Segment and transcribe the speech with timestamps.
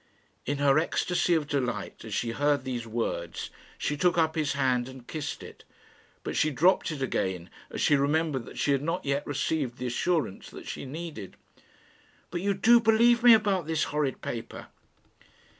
[0.47, 4.89] In her ecstasy of delight, as she heard these words, she took up his hand
[4.89, 5.63] and kissed it;
[6.23, 9.85] but she dropped it again, as she remembered that she had not yet received the
[9.85, 11.35] assurance that she needed.
[12.31, 14.69] "But you do believe me about this horrid paper?"